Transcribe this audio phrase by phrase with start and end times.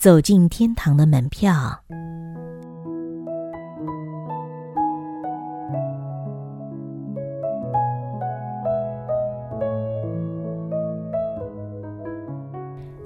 [0.00, 1.78] 走进天堂的门票。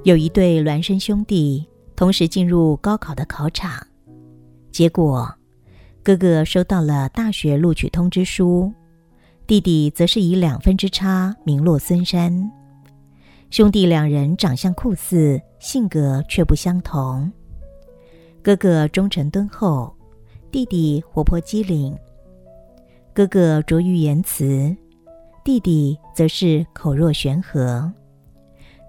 [0.05, 3.85] 有一对孪生兄弟同时进入高考的考场，
[4.71, 5.29] 结果
[6.05, 8.73] 哥哥收到了大学录取通知书，
[9.49, 12.53] 弟弟则是以两分之差名落孙山。
[13.55, 17.31] 兄弟两人长相酷似，性格却不相同。
[18.43, 19.95] 哥哥忠诚敦厚，
[20.51, 21.97] 弟弟活泼机灵。
[23.13, 24.77] 哥哥拙于言辞，
[25.45, 27.89] 弟弟则是口若悬河。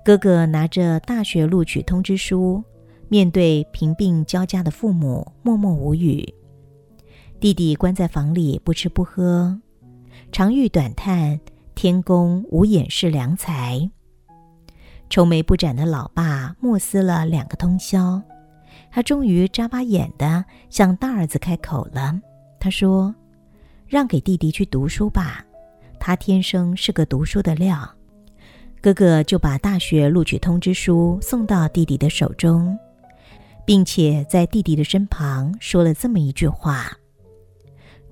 [0.03, 2.63] 哥哥拿着大学录取通知书，
[3.07, 6.27] 面对贫病交加的父母，默默无语。
[7.39, 9.61] 弟弟关在房里不吃不喝，
[10.31, 11.39] 长吁短叹
[11.75, 13.87] ：“天公无眼是良才。”
[15.09, 18.21] 愁眉不展的老爸默思了两个通宵，
[18.91, 22.19] 他终于眨巴眼的向大儿子开口了。
[22.59, 23.13] 他说
[23.87, 25.45] ：“让给弟弟去读书吧，
[25.99, 27.87] 他天生是个读书的料。”
[28.81, 32.77] 哥哥就把大学录取通知书送到弟弟的手中，
[33.65, 36.91] 并且在弟弟的身旁说了这么一句话：“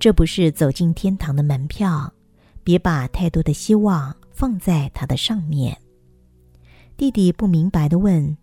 [0.00, 2.12] 这不是走进天堂的门票，
[2.62, 5.76] 别把太多的希望放在它的上面。”
[6.96, 8.36] 弟弟不明白的问：“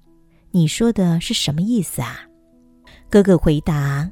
[0.52, 2.20] 你说的是什么意思啊？”
[3.10, 4.10] 哥哥回答：“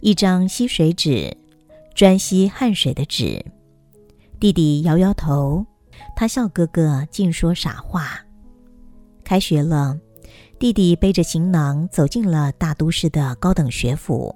[0.00, 1.36] 一张吸水纸，
[1.94, 3.44] 专吸汗水的纸。”
[4.40, 5.64] 弟弟摇摇头。
[6.16, 8.24] 他笑哥哥净说傻话。
[9.22, 9.98] 开学了，
[10.58, 14.34] 弟弟背着行囊走进了大都市的高等学府，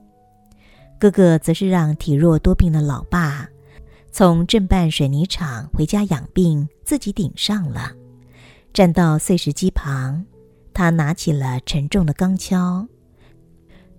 [1.01, 3.49] 哥哥则是让体弱多病的老爸
[4.13, 7.93] 从镇办水泥厂回家养病，自己顶上了。
[8.73, 10.25] 站到碎石机旁，
[10.73, 12.87] 他拿起了沉重的钢锹。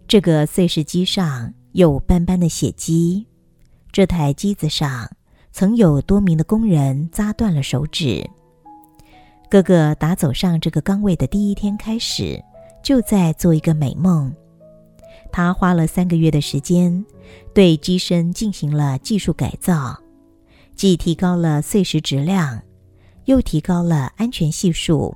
[0.08, 3.28] 这个碎石机上有斑斑的血迹，
[3.92, 5.10] 这台机子上。
[5.52, 8.24] 曾有多名的工人扎断了手指。
[9.50, 12.42] 哥哥打走上这个岗位的第一天开始，
[12.84, 14.34] 就在做一个美梦。
[15.32, 17.04] 他花了三个月的时间，
[17.54, 20.00] 对机身进行了技术改造，
[20.76, 22.62] 既提高了碎石质量，
[23.30, 25.16] 又提高了安全系数。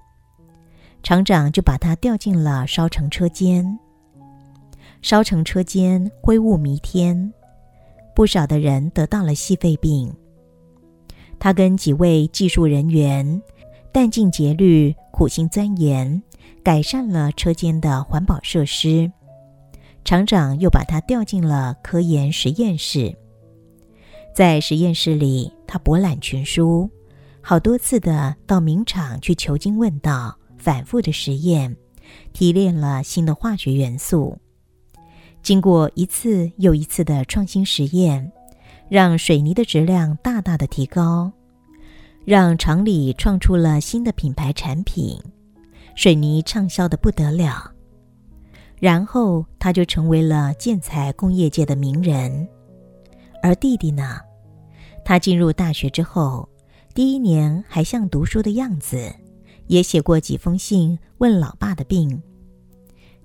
[1.01, 3.77] 厂长就把他调进了烧成车间。
[5.01, 7.33] 烧成车间灰雾弥天，
[8.15, 10.13] 不少的人得到了细肺病。
[11.39, 13.41] 他跟几位技术人员
[13.91, 16.21] 殚尽竭虑，苦心钻研，
[16.63, 19.11] 改善了车间的环保设施。
[20.05, 23.13] 厂长又把他调进了科研实验室。
[24.35, 26.89] 在实验室里，他博览群书，
[27.45, 31.75] 好多次的到名厂去求经问道，反复的实验，
[32.31, 34.37] 提炼了新的化学元素。
[35.41, 38.31] 经过一次又一次的创新实验。
[38.89, 41.31] 让水泥的质量大大的提高，
[42.25, 45.19] 让厂里创出了新的品牌产品，
[45.95, 47.71] 水泥畅销的不得了。
[48.77, 52.47] 然后他就成为了建材工业界的名人。
[53.41, 54.19] 而弟弟呢，
[55.03, 56.47] 他进入大学之后，
[56.93, 59.11] 第一年还像读书的样子，
[59.65, 62.21] 也写过几封信问老爸的病。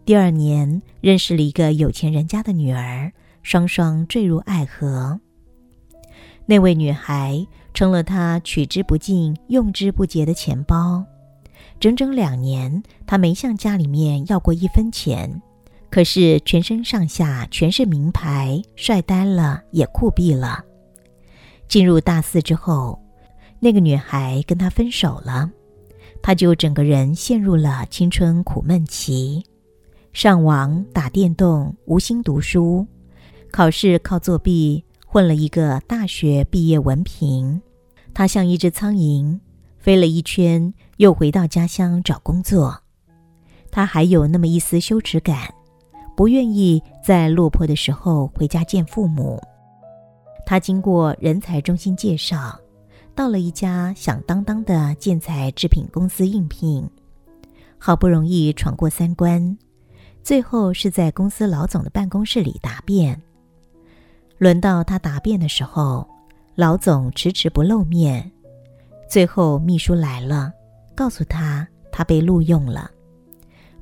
[0.07, 3.13] 第二年认识了一个有钱人家的女儿，
[3.43, 5.21] 双双坠入爱河。
[6.47, 11.05] 那位女孩成了他取之不尽、用之不竭的钱包。
[11.79, 15.43] 整整两年，他没向家里面要过一分钱，
[15.91, 20.65] 可是全身上下全是名牌，帅呆了，也酷毙了。
[21.69, 22.99] 进入大四之后，
[23.61, 25.51] 那个女孩跟他分手了，
[26.23, 29.45] 他就整个人陷入了青春苦闷期，
[30.13, 32.87] 上网打电动，无心读书，
[33.51, 34.85] 考试靠作弊。
[35.11, 37.63] 混了一个大学毕业文凭，
[38.13, 39.41] 他像一只苍蝇，
[39.79, 42.79] 飞了一圈，又回到家乡找工作。
[43.71, 45.49] 他还有那么一丝羞耻感，
[46.15, 49.41] 不愿意在落魄的时候回家见父母。
[50.45, 52.61] 他经过人才中心介绍，
[53.19, 56.89] 到了一家响当当的建材制品公司应聘，
[57.77, 59.59] 好不容易闯过三关，
[60.23, 63.21] 最后是在公司老总的办公室里答辩。
[64.39, 66.07] 轮到他答辩的时候，
[66.55, 68.31] 老总迟迟不露面。
[69.11, 70.53] 最后秘书来了，
[70.95, 72.89] 告诉他他被录用了，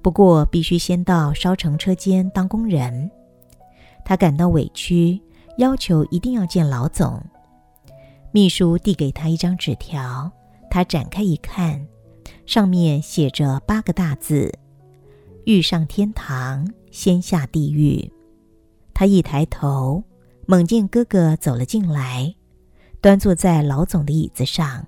[0.01, 3.11] 不过必须先到烧成车间当工人。
[4.03, 5.21] 他感到委屈，
[5.59, 7.23] 要求一定要见老总。
[8.37, 10.31] 秘书递给他一张纸条，
[10.71, 11.87] 他展开一看，
[12.45, 14.53] 上面写着八个大字
[15.47, 18.13] ：“欲上天堂，先下地狱。
[18.93, 20.05] 他一抬头，
[20.45, 22.35] 猛见哥哥走了进来，
[23.01, 24.87] 端坐在老总的椅子上，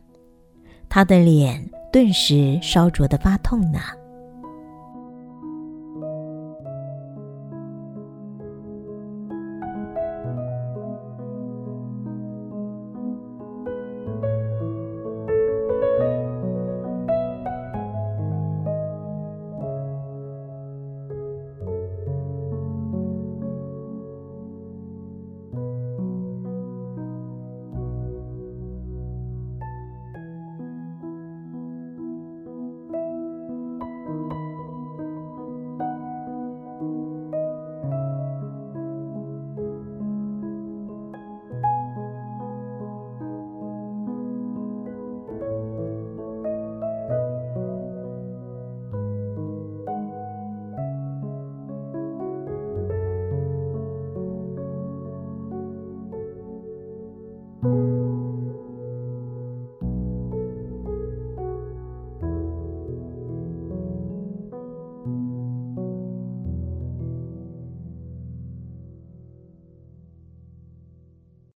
[0.90, 3.80] 他的脸顿时烧灼的发痛呢。